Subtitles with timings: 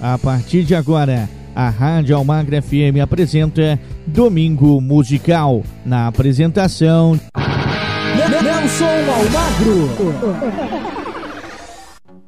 [0.00, 5.62] A partir de agora, a Rádio Almagra FM apresenta Domingo Musical.
[5.84, 7.18] Na apresentação.
[8.42, 10.75] Nelson Almagro.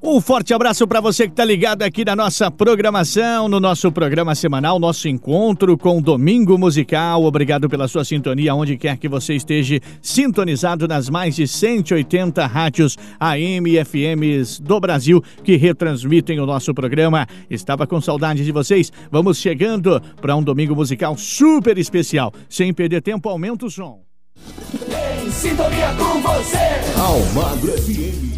[0.00, 4.32] Um forte abraço para você que está ligado aqui na nossa programação, no nosso programa
[4.32, 7.24] semanal, nosso encontro com Domingo Musical.
[7.24, 12.96] Obrigado pela sua sintonia, onde quer que você esteja sintonizado nas mais de 180 rádios
[13.18, 17.26] AM e FMs do Brasil que retransmitem o nosso programa.
[17.50, 18.92] Estava com saudade de vocês.
[19.10, 22.32] Vamos chegando para um Domingo Musical super especial.
[22.48, 24.00] Sem perder tempo, aumenta o som.
[25.26, 26.56] Em sintonia com você,
[26.96, 28.37] Almagro FM.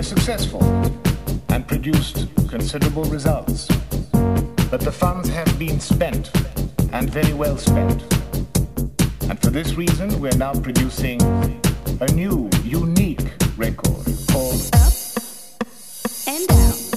[0.00, 0.64] Were successful
[1.50, 3.68] and produced considerable results.
[4.70, 6.30] But the funds have been spent
[6.92, 8.00] and very well spent.
[9.28, 11.20] And for this reason, we're now producing
[12.00, 13.26] a new, unique
[13.58, 14.92] record called Up
[16.26, 16.89] and down.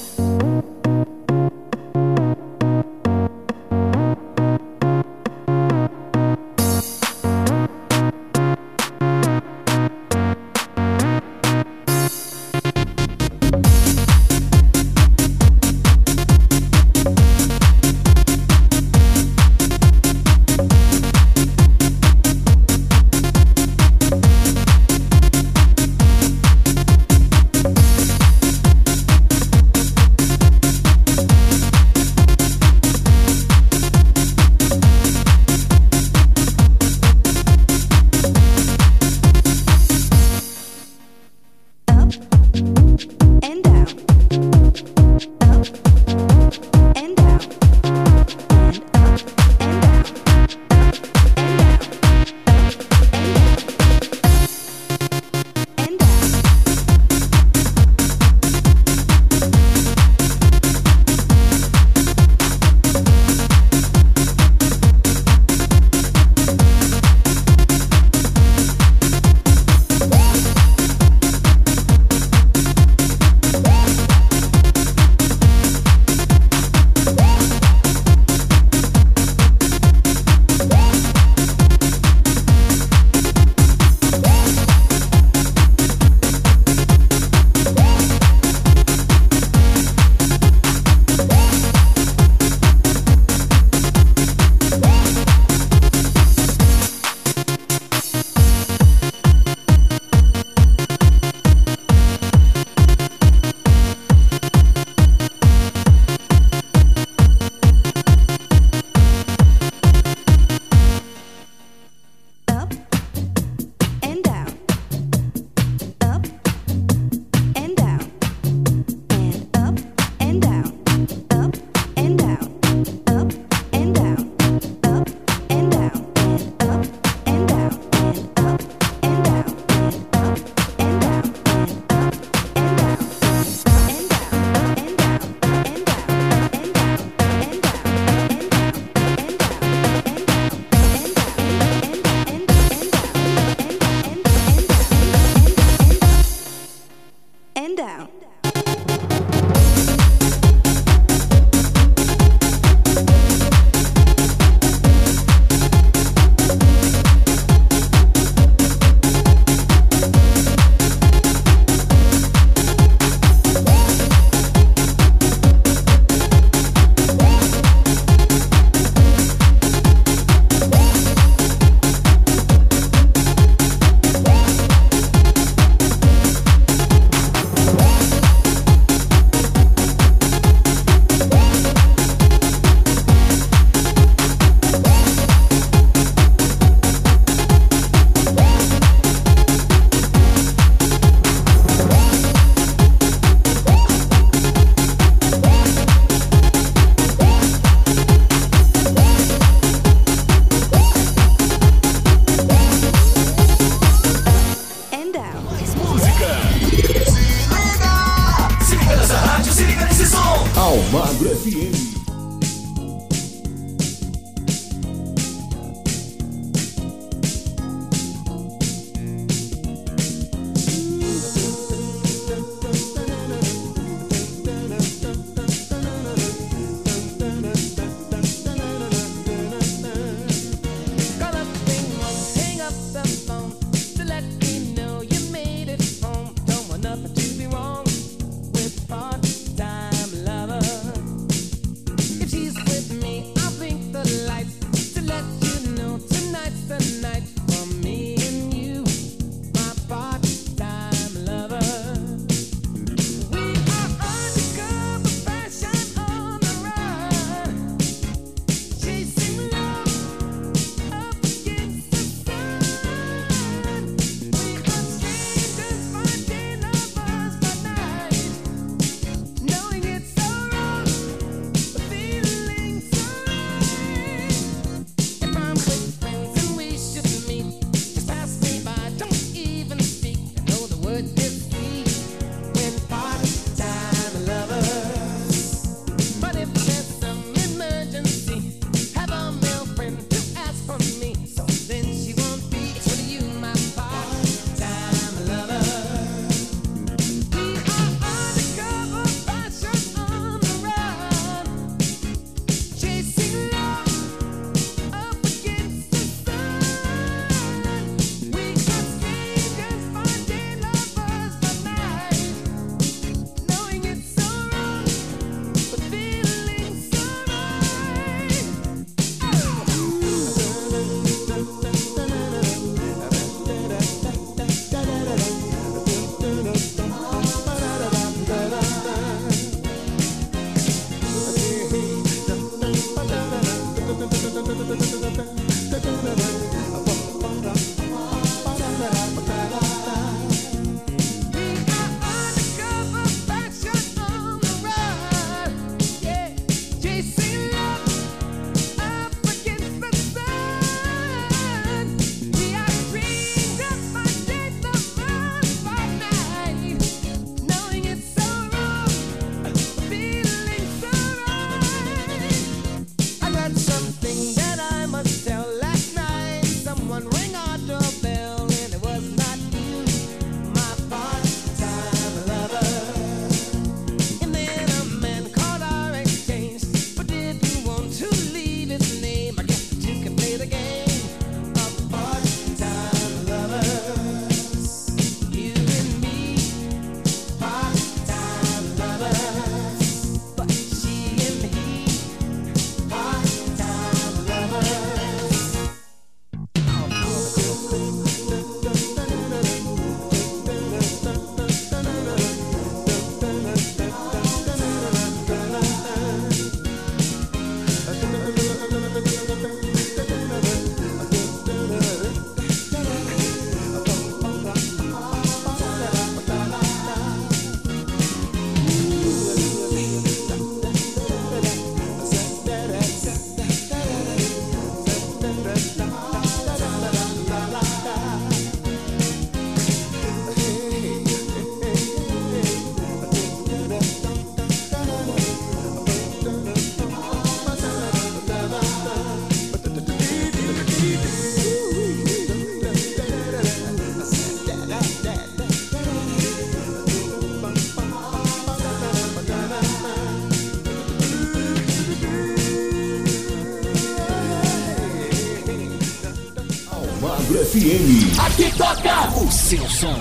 [458.63, 459.99] Toca O seu som.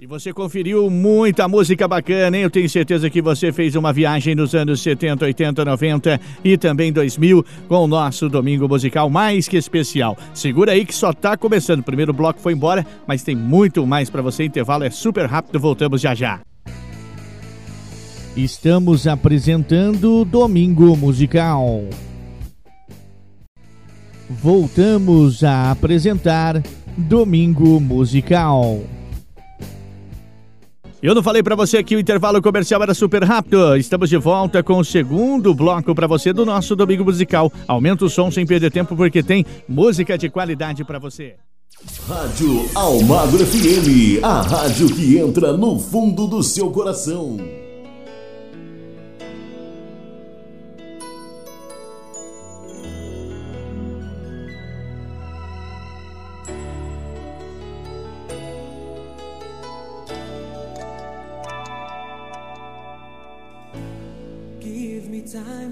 [0.00, 2.42] E você conferiu muita música bacana, hein?
[2.42, 6.92] Eu tenho certeza que você fez uma viagem nos anos 70, 80, 90 e também
[6.92, 10.18] 2000 com o nosso domingo musical mais que especial.
[10.34, 11.80] Segura aí que só tá começando.
[11.80, 14.44] O primeiro bloco foi embora, mas tem muito mais para você.
[14.44, 16.40] Intervalo é super rápido, voltamos já já.
[18.36, 21.84] Estamos apresentando Domingo Musical.
[24.28, 26.60] Voltamos a apresentar
[26.96, 28.82] Domingo Musical.
[31.02, 33.76] Eu não falei pra você que o intervalo comercial era super rápido.
[33.76, 37.52] Estamos de volta com o segundo bloco pra você do nosso Domingo Musical.
[37.68, 41.34] Aumenta o som sem perder tempo porque tem música de qualidade pra você.
[42.08, 44.22] Rádio Almagro FM.
[44.22, 47.36] A rádio que entra no fundo do seu coração.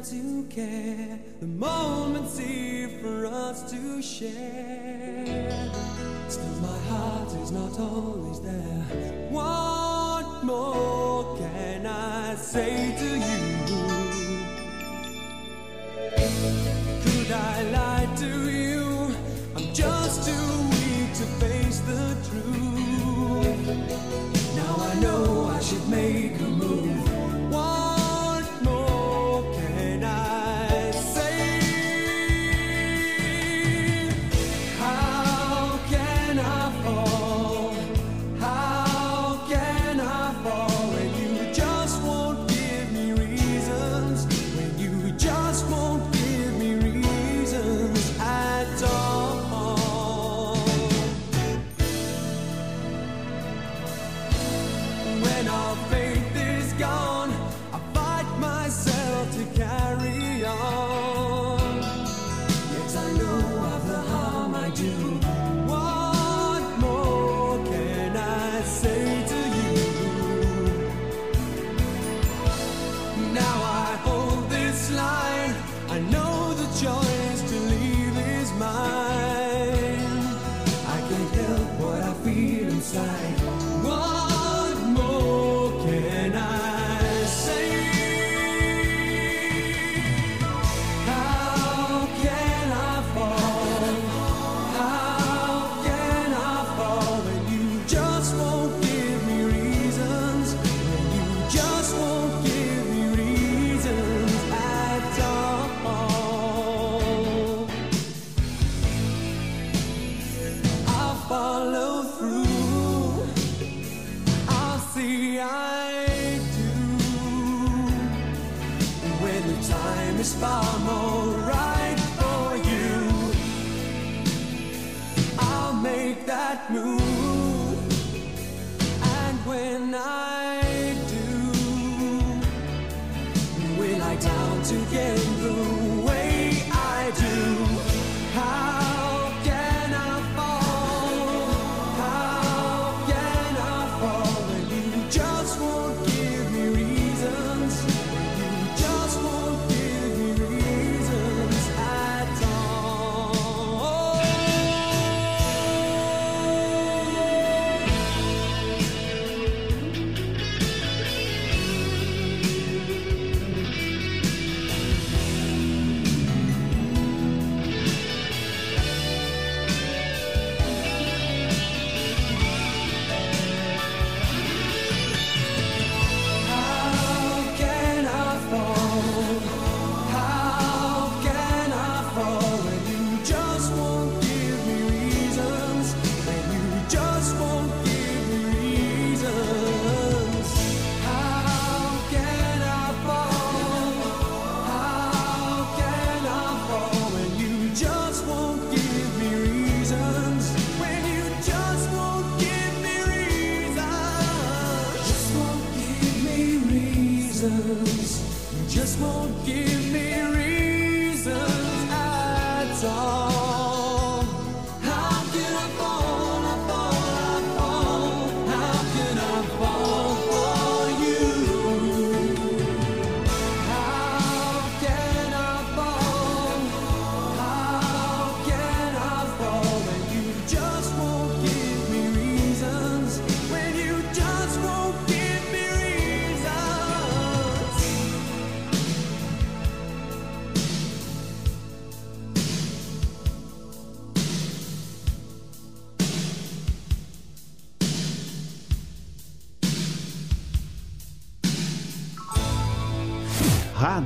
[0.05, 1.19] To care.
[1.41, 5.71] The moment's here for us to share.
[6.29, 9.29] Still, my heart is not always there.
[9.31, 13.47] What more can I say to you?
[17.05, 17.92] Could I lie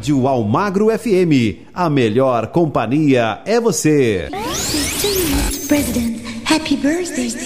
[0.06, 1.66] Rádio Almagro FM.
[1.74, 4.28] A melhor companhia é você.
[5.66, 7.45] President, happy birthday.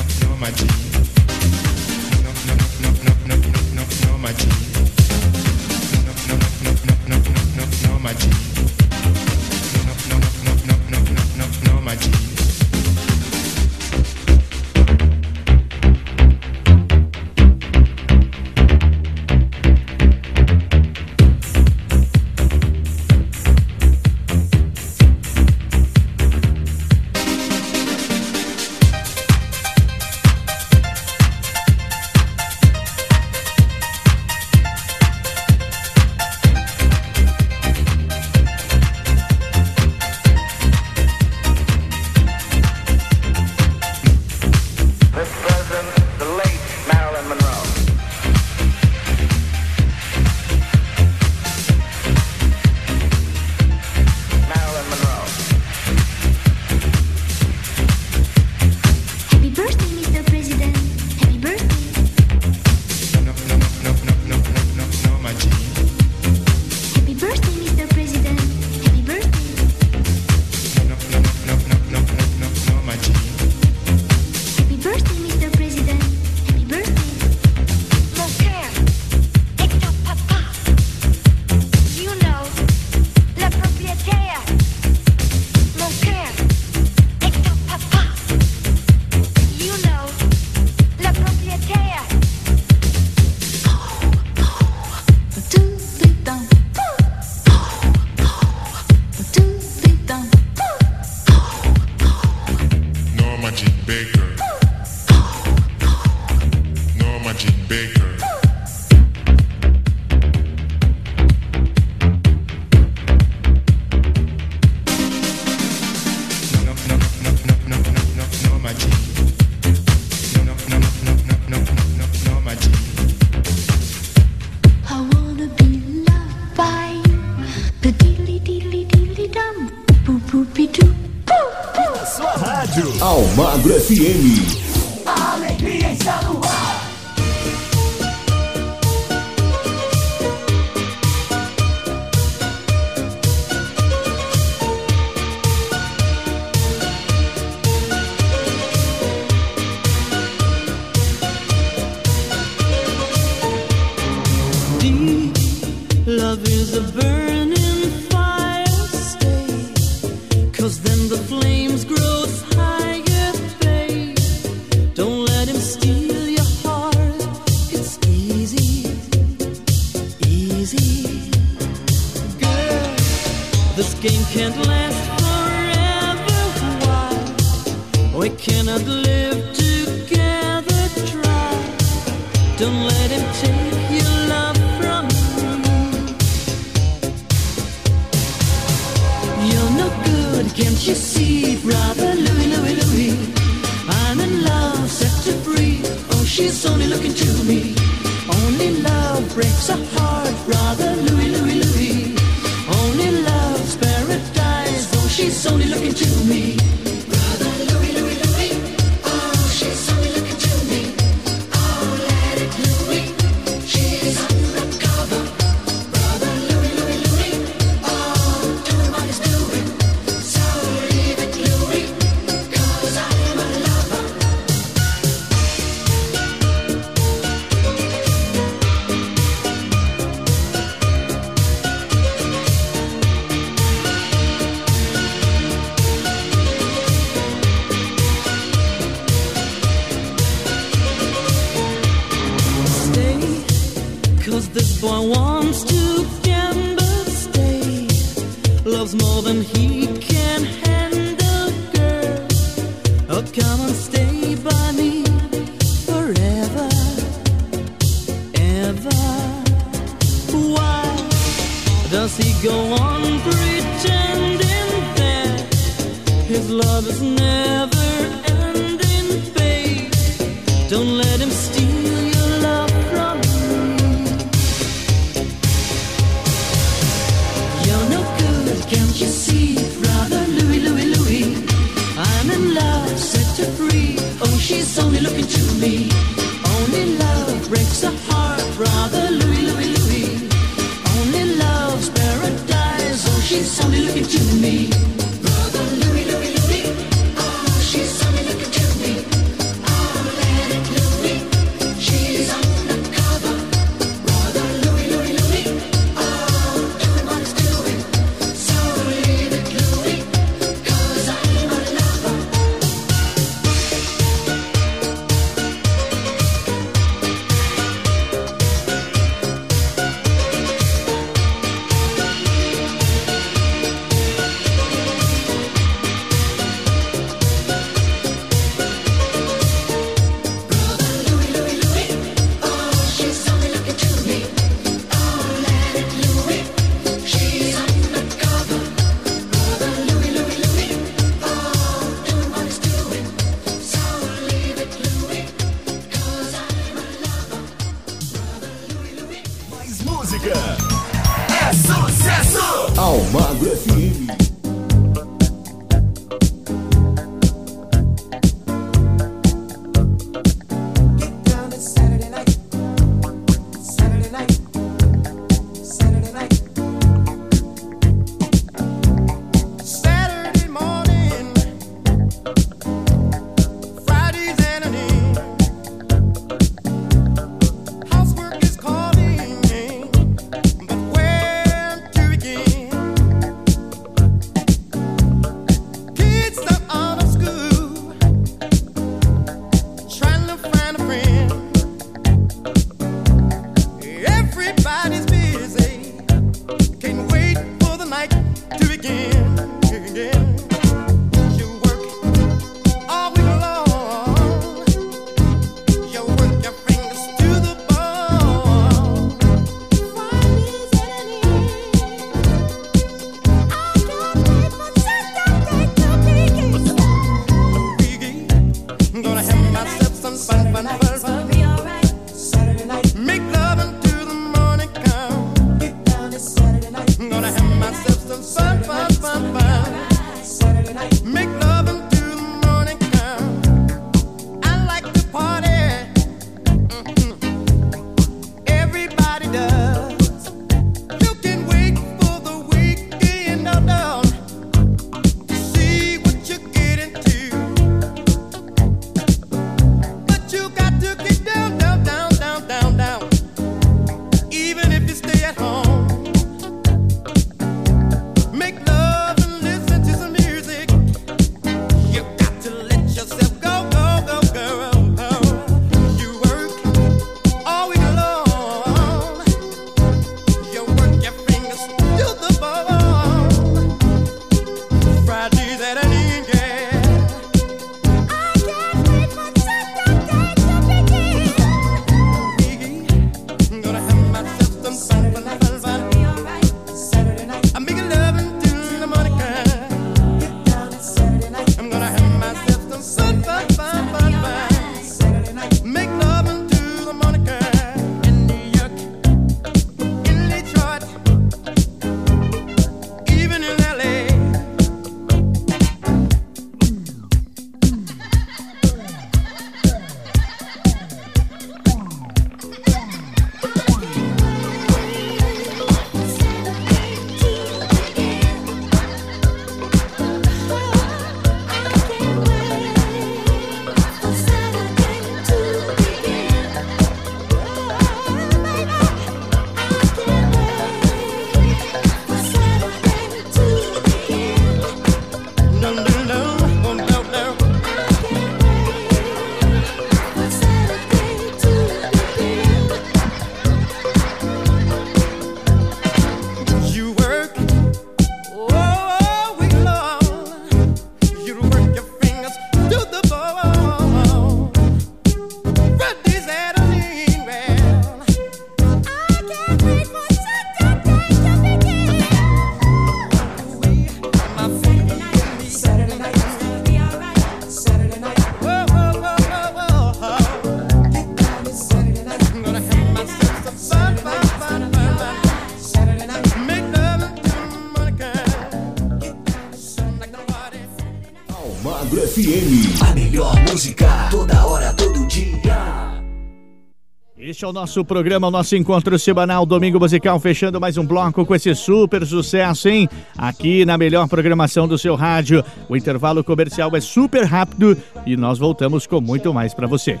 [587.30, 591.24] Este é o nosso programa, o nosso encontro semanal, Domingo Musical, fechando mais um bloco
[591.24, 592.88] com esse super sucesso, hein?
[593.16, 595.44] Aqui na melhor programação do seu rádio.
[595.68, 600.00] O intervalo comercial é super rápido e nós voltamos com muito mais para você.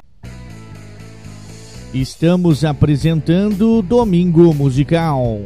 [1.94, 5.42] Estamos apresentando Domingo Musical.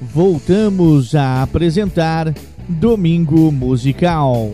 [0.00, 2.32] Voltamos a apresentar
[2.66, 4.50] Domingo Musical.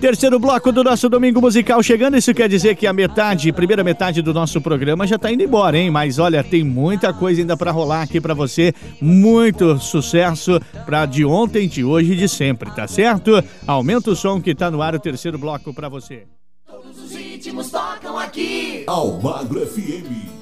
[0.00, 2.16] Terceiro bloco do nosso Domingo Musical chegando.
[2.16, 5.78] Isso quer dizer que a metade, primeira metade do nosso programa já tá indo embora,
[5.78, 5.90] hein?
[5.90, 8.74] Mas olha, tem muita coisa ainda para rolar aqui para você.
[9.00, 13.42] Muito sucesso para de ontem, de hoje e de sempre, tá certo?
[13.66, 16.24] Aumenta o som que tá no ar o terceiro bloco para você.
[16.68, 18.84] Os ritmos tocam aqui.
[18.86, 20.35] Almagro FM.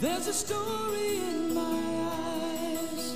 [0.00, 1.82] There's a story in my
[2.12, 3.14] eyes.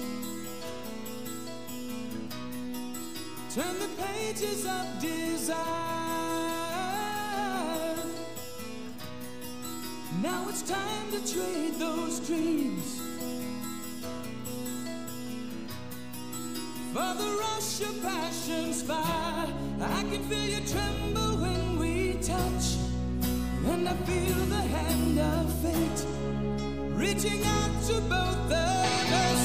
[3.55, 5.57] Turn the pages of desire.
[10.21, 13.01] Now it's time to trade those dreams
[16.93, 19.55] for the rush of passion's fire.
[19.81, 22.75] I can feel you tremble when we touch,
[23.67, 26.42] and I feel the hand of fate
[27.03, 29.43] reaching out to both of us.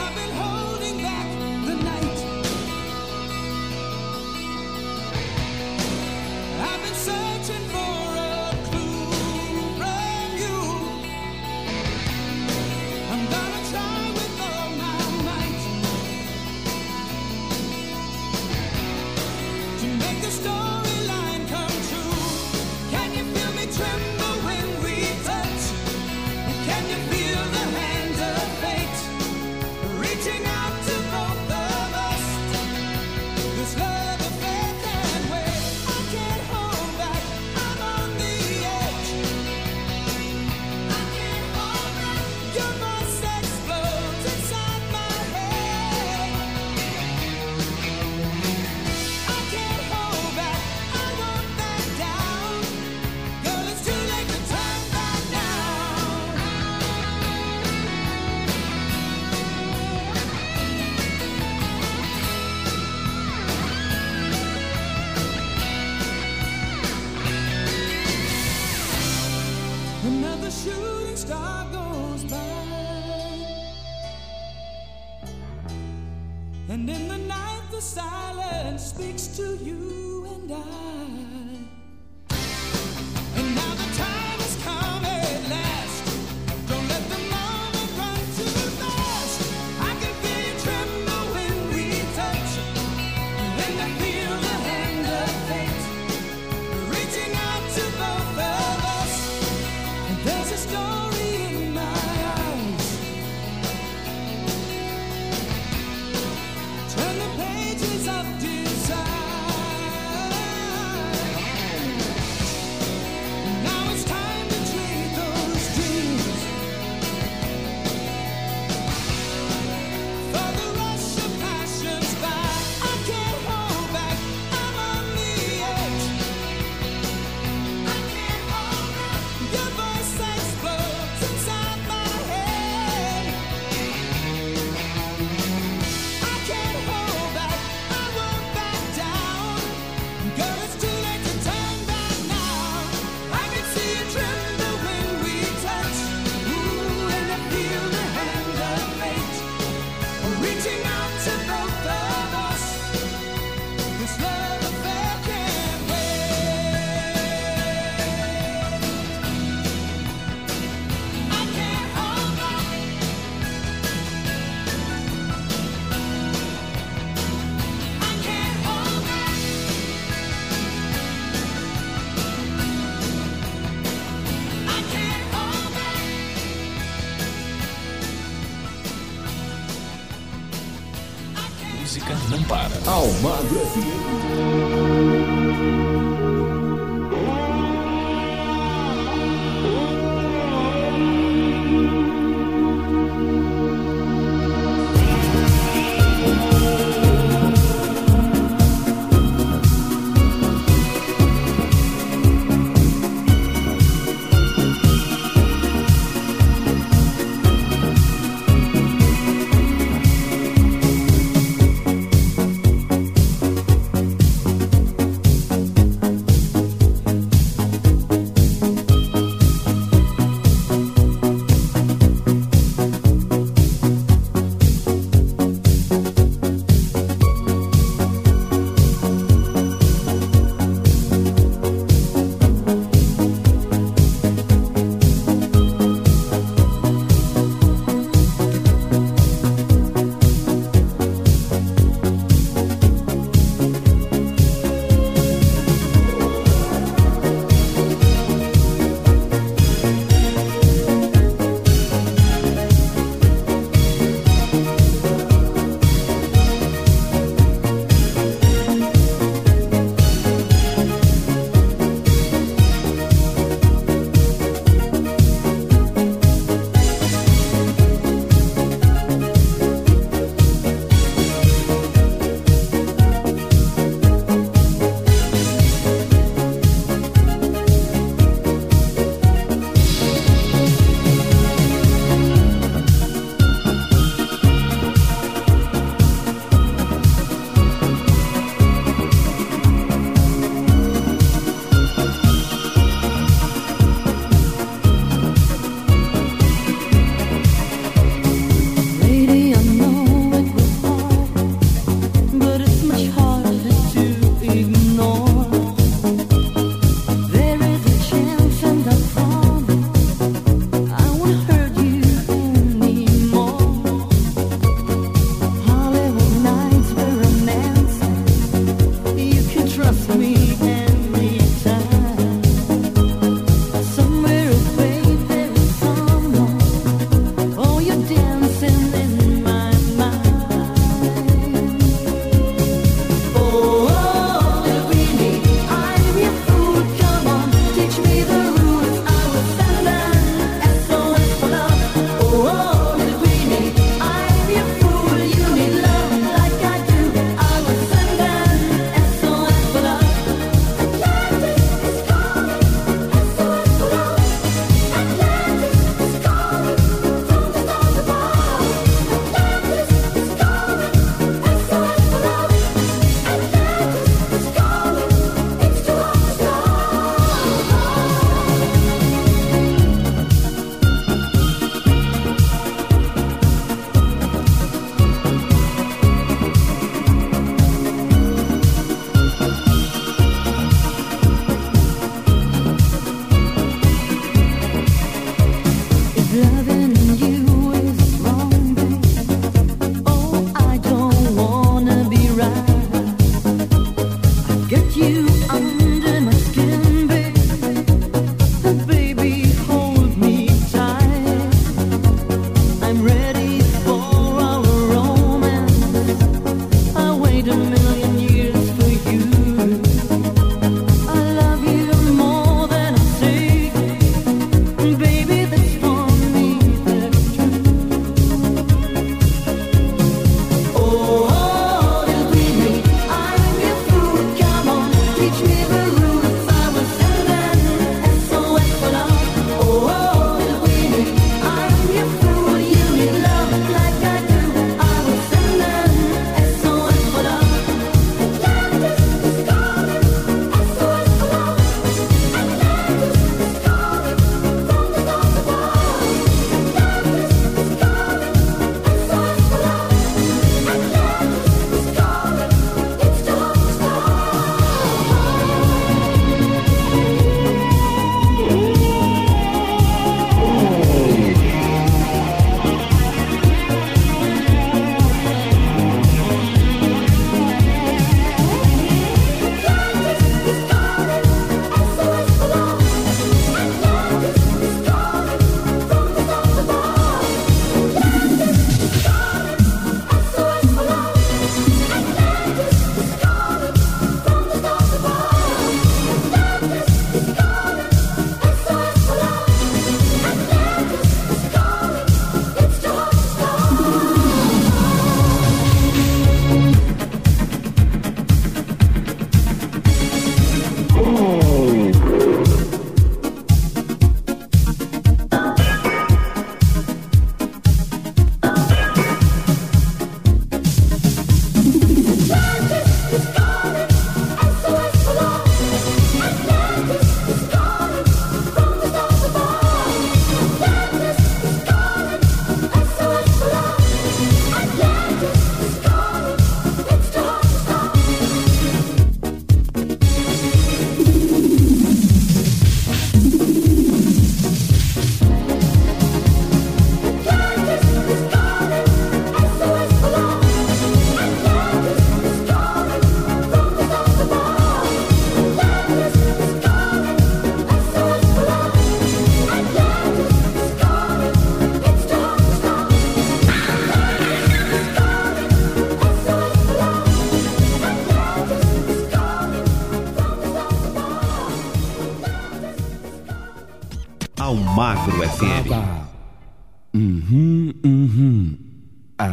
[0.00, 1.28] I've been holding back
[1.66, 2.20] the night.
[6.68, 7.31] I've been searching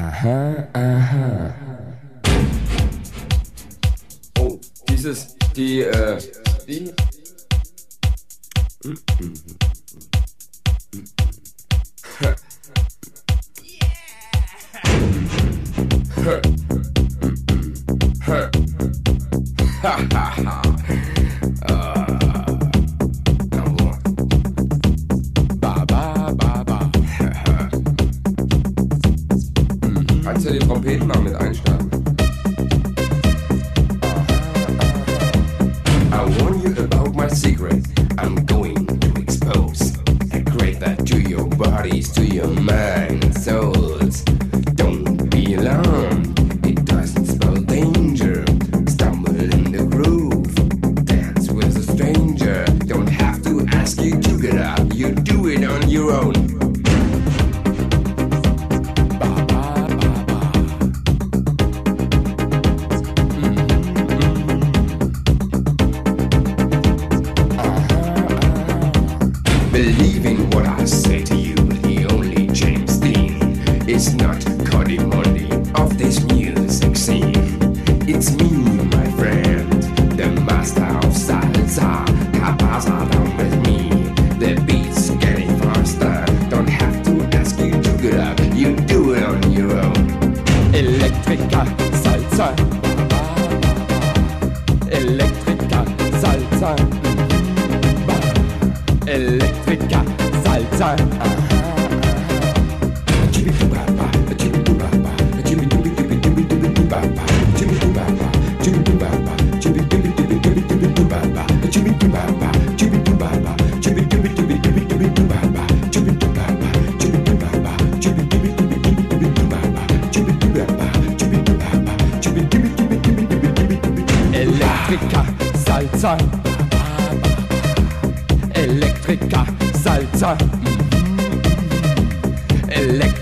[0.10, 0.66] Aha,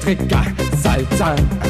[0.07, 0.41] Electrica
[0.81, 1.66] salsa.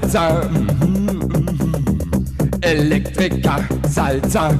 [0.00, 0.48] Salsa.
[0.50, 2.58] mhm, mhm.
[2.62, 3.56] Electrica
[3.88, 4.50] salsa.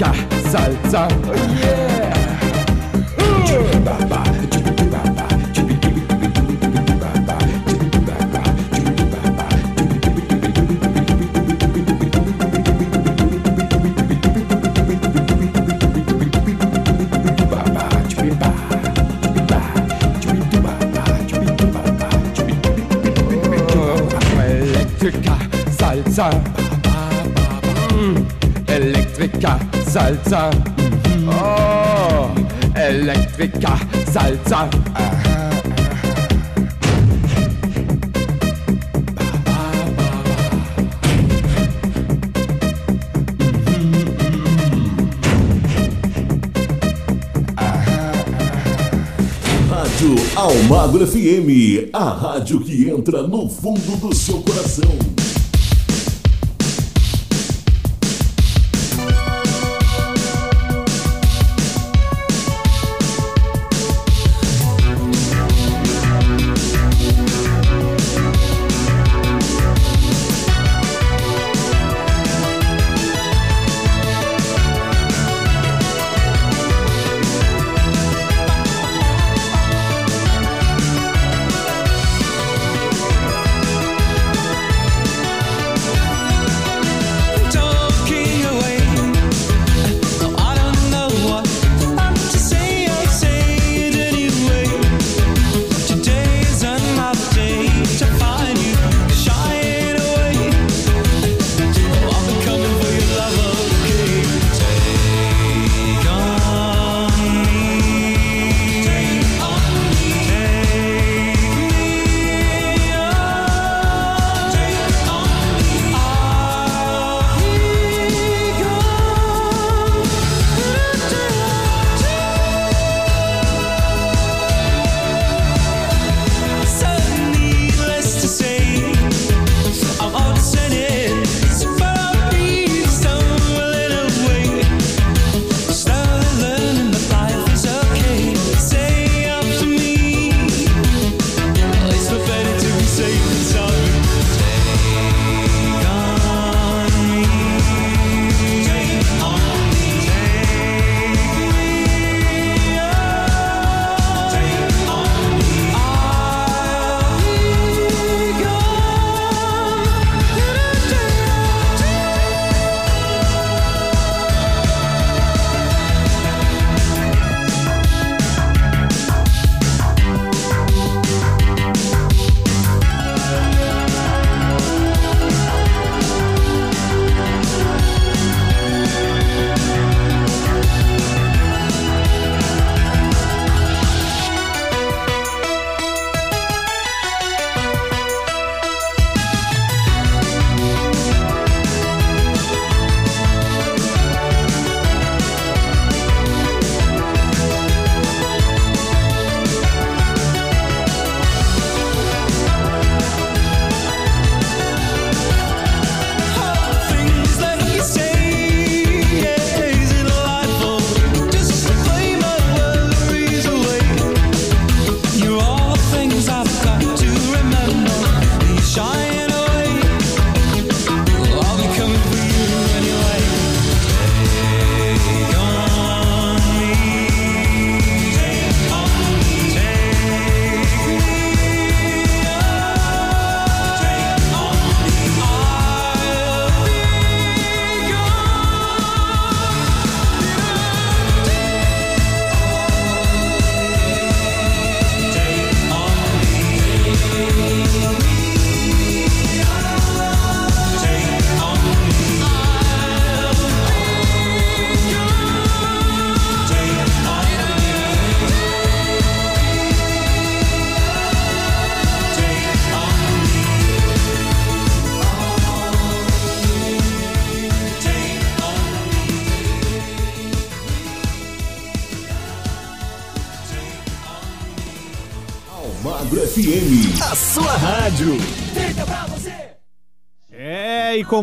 [0.00, 1.06] Salsa.
[1.28, 1.79] Oh yeah.
[30.00, 30.48] Salsa.
[31.28, 32.30] Oh,
[32.74, 33.76] Elektrika,
[34.10, 34.70] Salsa.
[49.68, 55.19] Rádio Almagro FM, a rádio que entra no fundo do seu coração.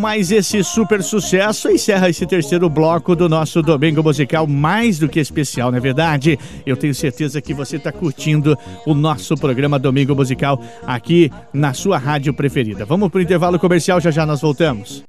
[0.07, 5.19] mais esse super sucesso encerra esse terceiro bloco do nosso domingo musical, mais do que
[5.19, 6.39] especial, não é verdade?
[6.65, 11.97] Eu tenho certeza que você está curtindo o nosso programa Domingo Musical aqui na sua
[11.97, 12.85] rádio preferida.
[12.85, 15.03] Vamos para o intervalo comercial, já já nós voltamos.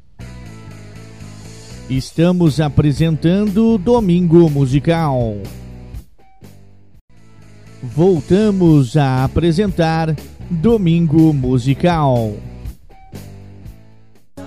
[1.89, 5.37] Estamos apresentando Domingo Musical.
[7.81, 10.17] Voltamos a apresentar
[10.51, 12.35] Domingo Musical.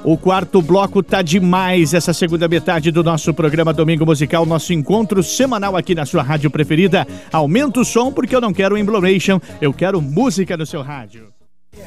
[0.03, 5.21] O quarto bloco tá demais essa segunda metade do nosso programa Domingo Musical, nosso encontro
[5.21, 7.07] semanal aqui na sua rádio preferida.
[7.31, 11.27] Aumenta o som porque eu não quero emblomation, eu quero música no seu rádio.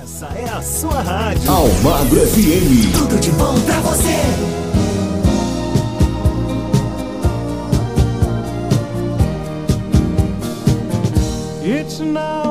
[0.01, 1.51] Essa é a sua rádio.
[1.51, 2.97] Almagro FM.
[2.97, 4.55] Tudo de bom pra você.
[11.67, 12.44] It's now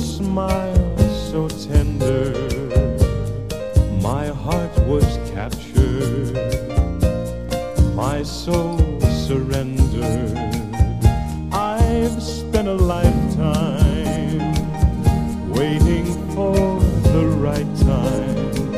[0.00, 0.98] smile
[1.30, 2.32] so tender,
[4.00, 6.34] my heart was captured,
[7.94, 8.78] my soul
[9.28, 10.38] surrendered.
[11.52, 14.38] I've spent a lifetime
[15.50, 16.80] waiting for
[17.12, 18.74] the right time.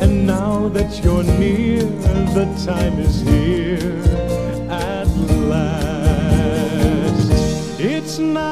[0.00, 1.82] And now that you're near,
[2.38, 4.02] the time is here
[4.70, 5.08] at
[5.50, 7.30] last.
[7.80, 8.51] It's now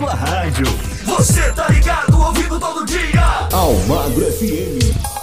[0.00, 0.64] sua rádio.
[1.04, 3.48] Você tá ligado, ouvindo todo dia.
[3.52, 5.19] Almagro FM.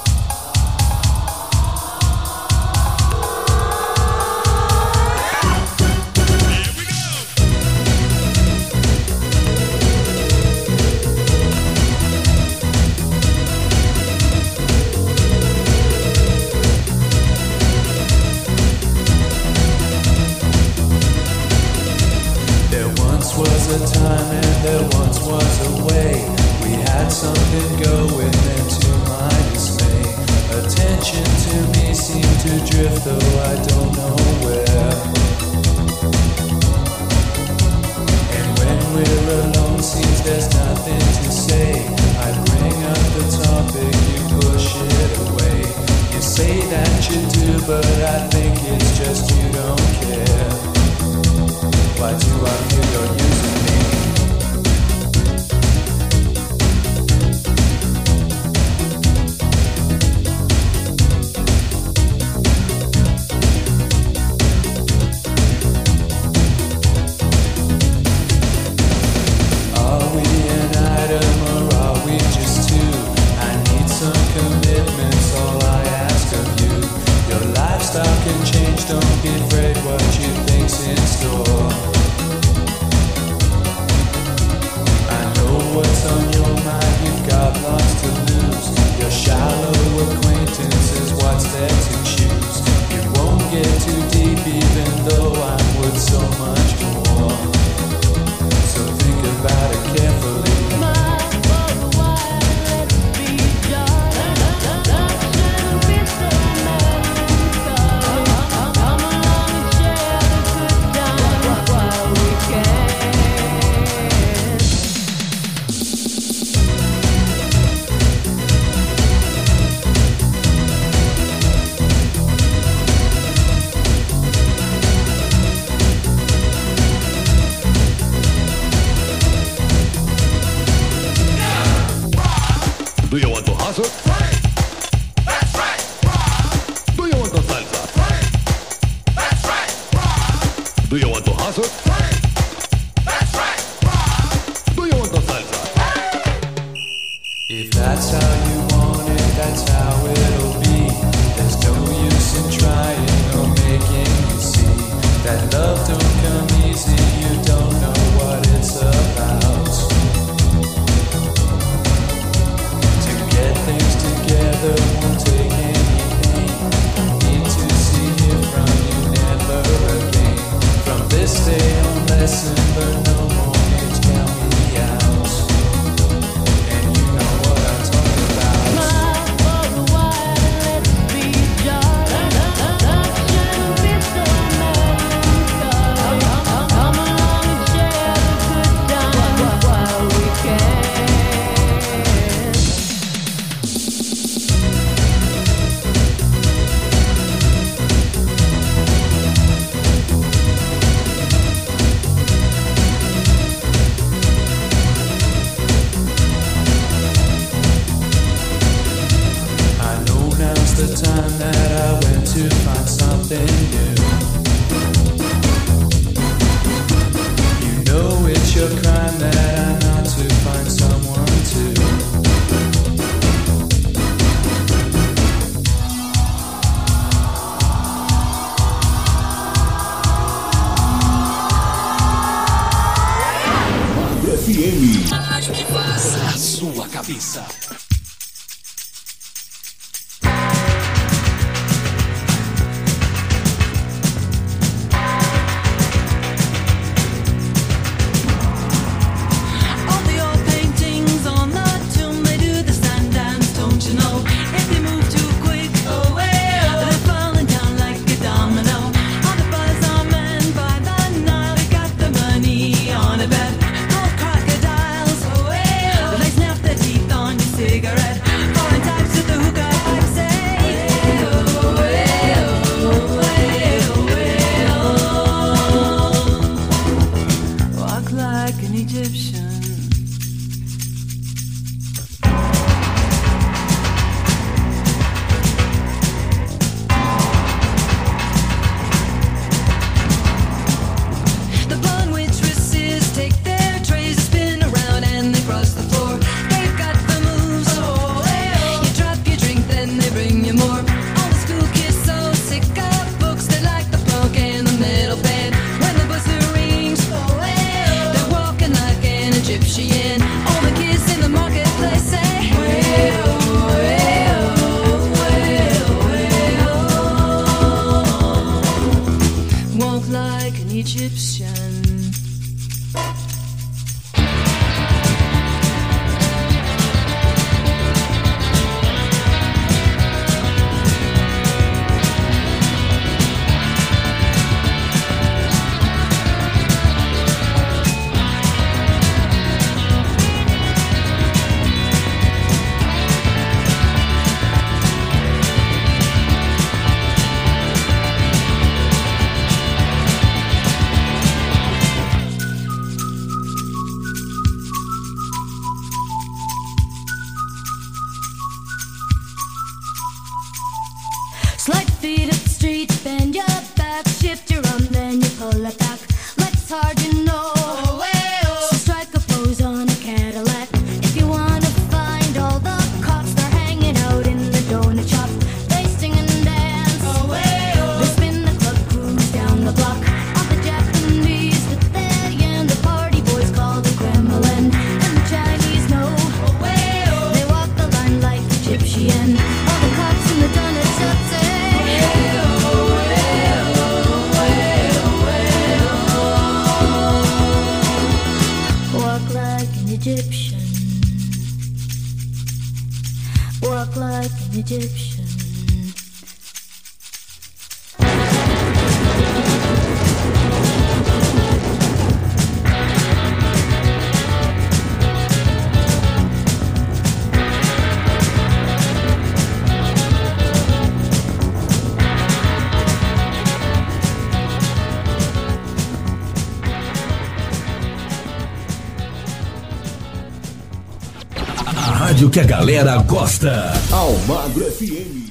[432.17, 433.71] rádio que a galera gosta.
[433.91, 435.29] Almagro FM.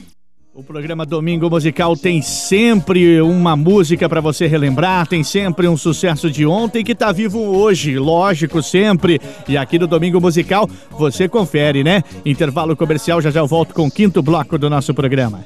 [0.54, 6.30] O programa Domingo Musical tem sempre uma música para você relembrar, tem sempre um sucesso
[6.30, 9.20] de ontem que tá vivo hoje, lógico, sempre.
[9.48, 12.04] E aqui no Domingo Musical você confere, né?
[12.24, 15.44] Intervalo comercial, já já eu volto com o quinto bloco do nosso programa.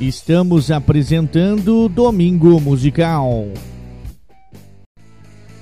[0.00, 3.48] Estamos apresentando Domingo Musical.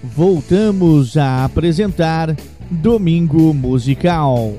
[0.05, 2.37] Voltamos a apresentar
[2.73, 4.55] Domingo Musical.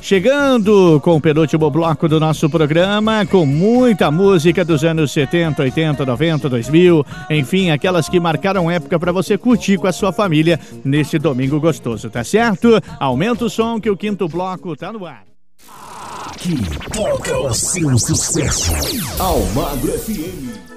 [0.00, 6.04] Chegando com o penúltimo bloco do nosso programa, com muita música dos anos 70, 80,
[6.04, 11.18] 90, 2000, enfim, aquelas que marcaram época para você curtir com a sua família neste
[11.18, 12.80] domingo gostoso, tá certo?
[13.00, 15.24] Aumenta o som que o quinto bloco tá no ar.
[16.26, 16.56] Aqui
[16.92, 18.72] toca o seu sucesso.
[19.18, 20.75] Almagro FM.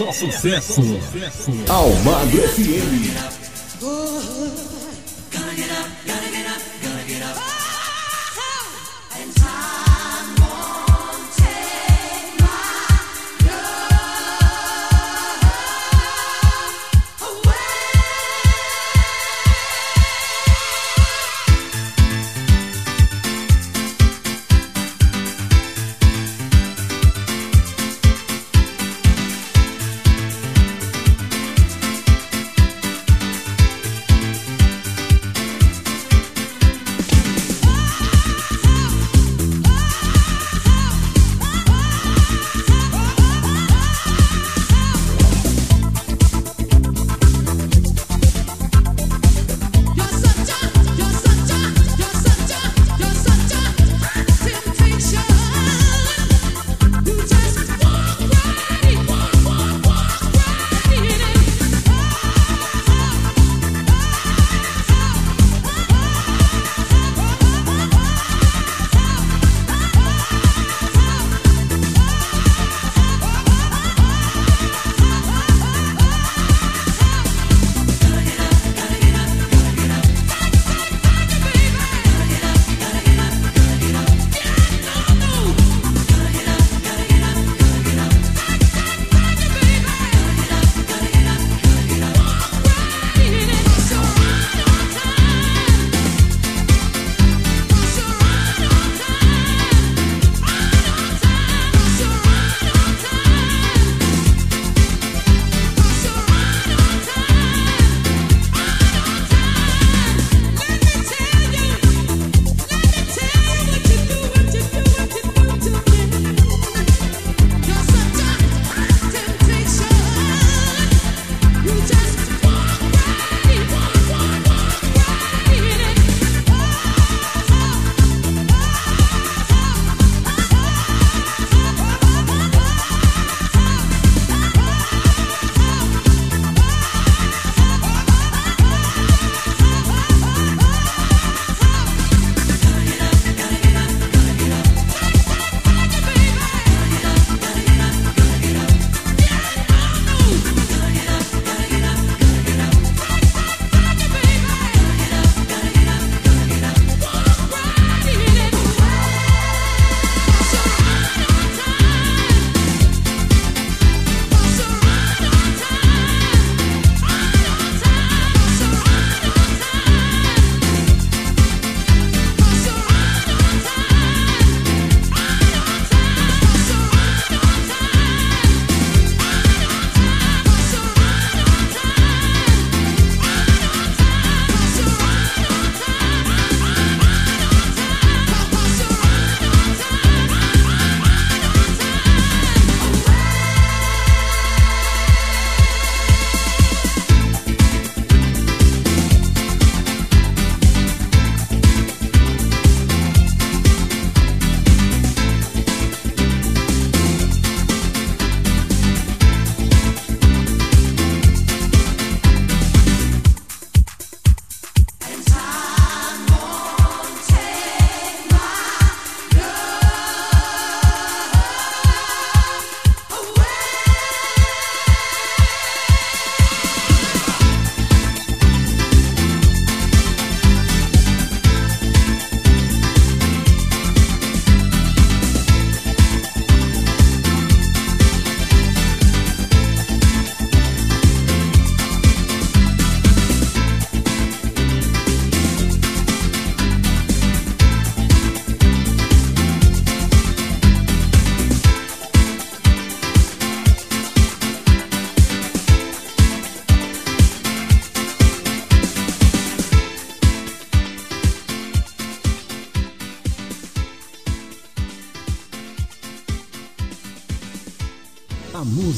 [0.00, 0.80] Só sucesso.
[1.68, 3.29] Almagro FM.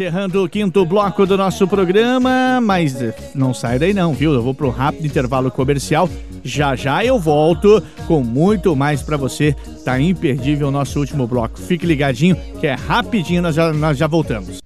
[0.00, 4.32] encerrando o quinto bloco do nosso programa, mas eh, não sai daí não, viu?
[4.32, 6.08] Eu vou para um rápido intervalo comercial.
[6.42, 9.54] Já já eu volto com muito mais para você.
[9.84, 11.60] Tá imperdível o nosso último bloco.
[11.60, 14.62] Fique ligadinho que é rapidinho, nós já, nós já voltamos.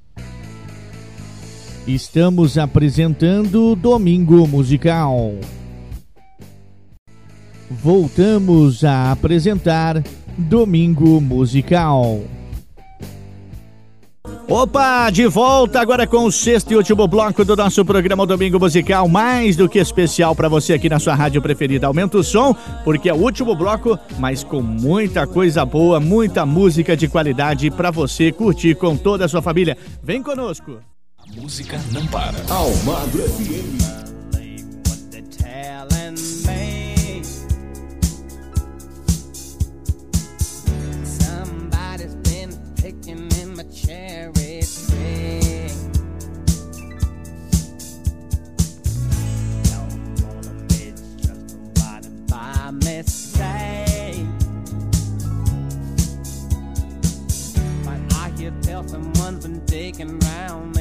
[1.84, 5.34] Estamos apresentando Domingo Musical.
[7.68, 10.00] Voltamos a apresentar
[10.38, 12.22] Domingo Musical.
[14.46, 19.08] Opa, de volta agora com o sexto e último bloco do nosso programa Domingo Musical,
[19.08, 21.86] mais do que especial para você aqui na sua rádio preferida.
[21.86, 22.54] Aumenta o som,
[22.84, 27.90] porque é o último bloco, mas com muita coisa boa, muita música de qualidade para
[27.90, 29.78] você curtir com toda a sua família.
[30.02, 30.78] Vem conosco.
[31.18, 32.36] A música não para.
[32.50, 33.93] Almagro FM.
[60.04, 60.73] looking round.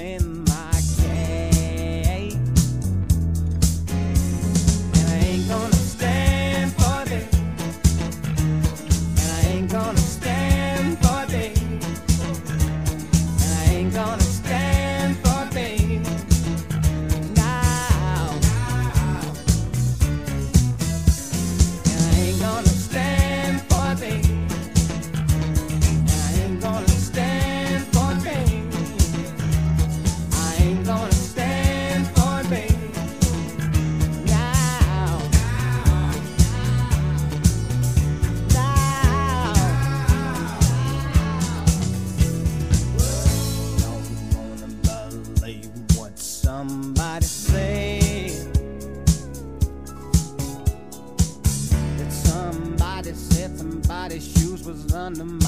[55.03, 55.42] under my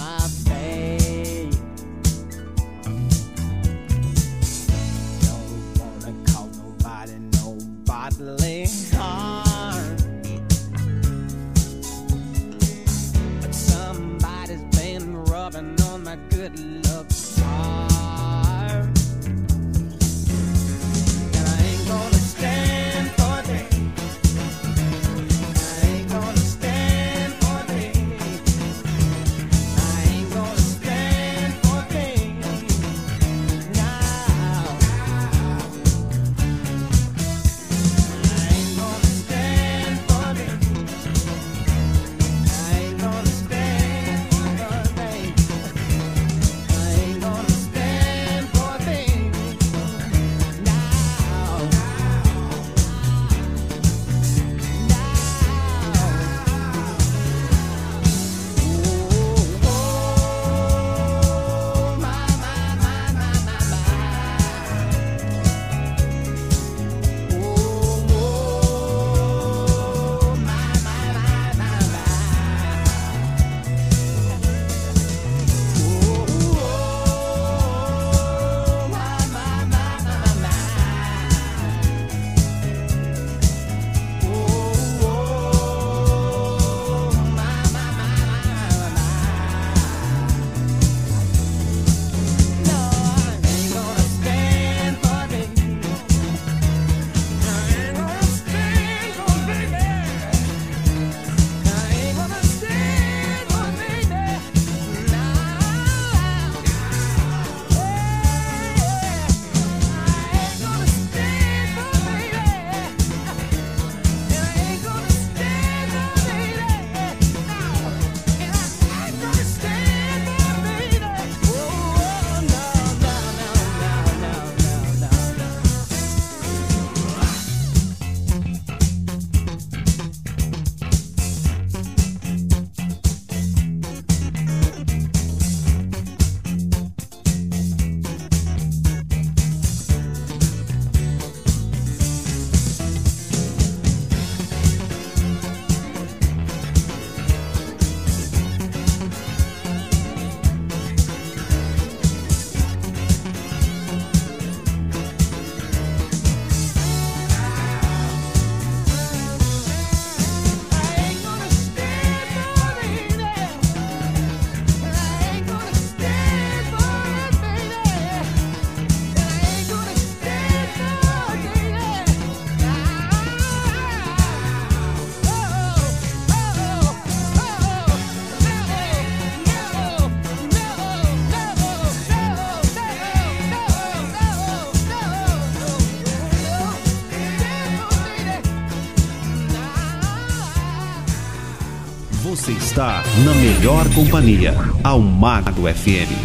[192.46, 194.54] Você está na melhor companhia,
[194.84, 196.25] ao Almagro FM.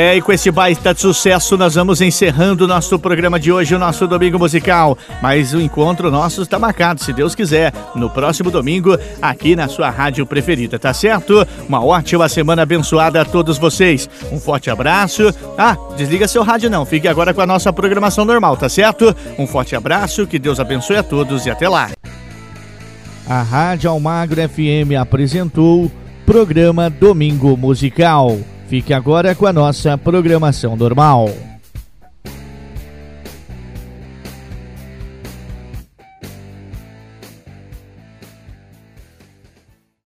[0.00, 3.74] É, e com esse baita de sucesso, nós vamos encerrando o nosso programa de hoje,
[3.74, 4.96] o nosso Domingo Musical.
[5.20, 9.90] Mas o encontro nosso está marcado, se Deus quiser, no próximo domingo, aqui na sua
[9.90, 11.44] rádio preferida, tá certo?
[11.68, 14.08] Uma ótima semana abençoada a todos vocês.
[14.30, 15.34] Um forte abraço.
[15.58, 19.12] Ah, desliga seu rádio não, fique agora com a nossa programação normal, tá certo?
[19.36, 21.90] Um forte abraço, que Deus abençoe a todos e até lá.
[23.28, 25.90] A Rádio Almagro FM apresentou
[26.24, 28.38] programa Domingo Musical.
[28.68, 31.30] Fique agora com a nossa programação normal.